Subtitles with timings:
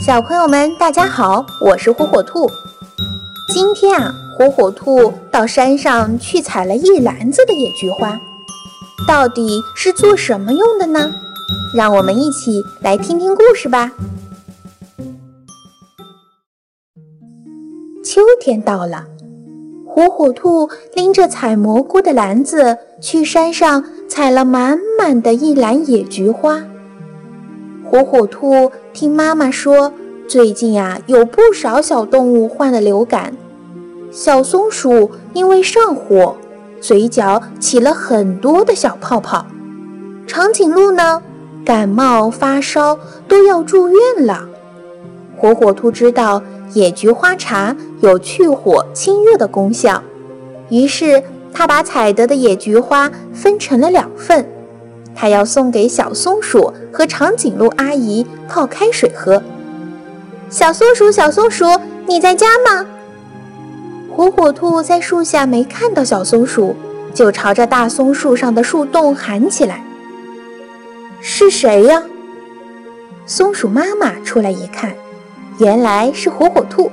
[0.00, 2.50] 小朋友们，大家好，我是火火兔。
[3.52, 8.18] 今天啊，火火兔到山上去采了一篮子的野菊花，
[9.06, 11.12] 到底是做什么用的呢？
[11.76, 13.92] 让我们一起来听听故事吧。
[18.02, 19.04] 秋天到了，
[19.86, 26.62] 火火兔拎着采蘑菇的篮子去山上采了满满的一篮野菊花。
[27.90, 29.92] 火火兔听妈妈说，
[30.28, 33.34] 最近呀有不少小动物患了流感。
[34.12, 36.36] 小松鼠因为上火，
[36.80, 39.44] 嘴角起了很多的小泡泡。
[40.24, 41.20] 长颈鹿呢，
[41.64, 44.48] 感冒发烧都要住院了。
[45.36, 46.40] 火火兔知道
[46.72, 50.00] 野菊花茶有去火清热的功效，
[50.68, 51.20] 于是
[51.52, 54.48] 他把采得的野菊花分成了两份。
[55.14, 59.42] 他要送给小松鼠和长颈鹿阿姨泡开水喝。
[60.48, 61.64] 小松鼠，小松鼠，
[62.06, 62.86] 你在家吗？
[64.10, 66.74] 火火兔在树下没看到小松鼠，
[67.14, 69.84] 就朝着大松树上的树洞喊起来
[71.20, 72.02] ：“是谁呀？”
[73.26, 74.92] 松鼠妈妈出来一看，
[75.58, 76.90] 原来是火火兔。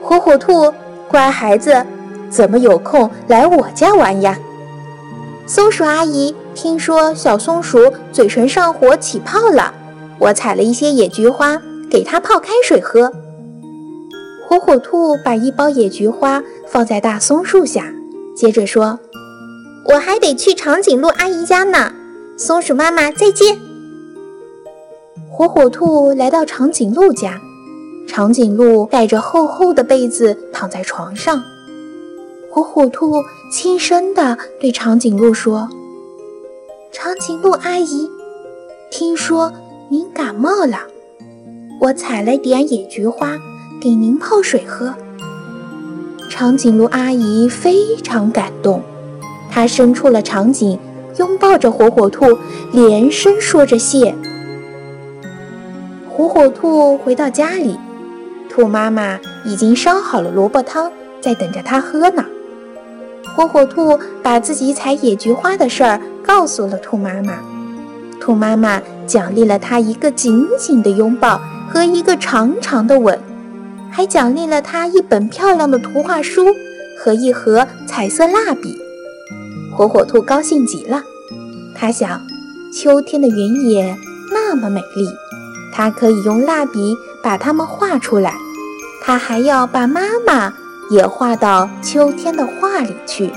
[0.00, 0.72] 火火兔，
[1.06, 1.84] 乖孩子，
[2.30, 4.38] 怎么有空来我家玩呀？
[5.46, 6.34] 松鼠阿姨。
[6.60, 7.78] 听说小松鼠
[8.10, 9.72] 嘴唇上火起泡了，
[10.18, 13.12] 我采了一些野菊花给它泡开水喝。
[14.44, 17.94] 火火兔把一包野菊花放在大松树下，
[18.34, 18.98] 接着说
[19.86, 21.92] ：“我还得去长颈鹿阿姨家呢。”
[22.36, 23.56] 松鼠妈妈再见。
[25.30, 27.40] 火火兔来到长颈鹿家，
[28.08, 31.40] 长颈鹿盖着厚厚的被子躺在床上。
[32.50, 35.68] 火火兔轻声地对长颈鹿说。
[37.18, 38.08] 长颈鹿阿姨，
[38.92, 39.52] 听说
[39.88, 40.78] 您感冒了，
[41.80, 43.36] 我采了点野菊花
[43.80, 44.94] 给您泡水喝。
[46.30, 48.80] 长颈鹿阿姨非常感动，
[49.50, 50.78] 她伸出了长颈，
[51.18, 52.38] 拥抱着火火兔，
[52.70, 54.14] 连声说着谢。
[56.08, 57.76] 火火兔回到家里，
[58.48, 62.24] 兔妈妈已经烧好了萝卜汤，在等着它喝呢。
[63.38, 67.38] 火火兔把自己采野菊花的事儿告诉了兔妈妈，
[68.20, 71.40] 兔妈妈奖励了它一个紧紧的拥抱
[71.70, 73.16] 和一个长长的吻，
[73.92, 76.46] 还奖励了它一本漂亮的图画书
[76.98, 78.76] 和一盒彩色蜡笔。
[79.72, 81.04] 火火兔高兴极了，
[81.76, 82.20] 它想，
[82.74, 83.38] 秋天的原
[83.70, 83.96] 野
[84.32, 85.08] 那么美丽，
[85.72, 88.34] 它可以用蜡笔把它们画出来，
[89.00, 90.52] 它还要把妈妈。
[90.88, 93.32] 也画到秋天的画里去。